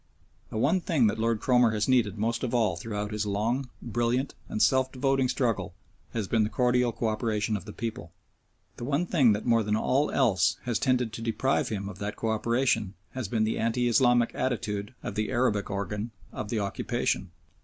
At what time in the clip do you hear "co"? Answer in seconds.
6.91-7.05, 12.15-12.29